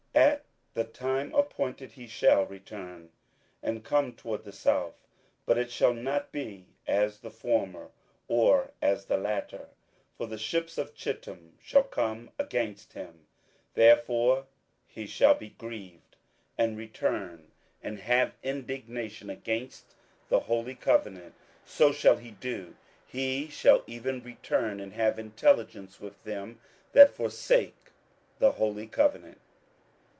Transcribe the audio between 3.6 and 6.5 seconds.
and come toward the south; but it shall not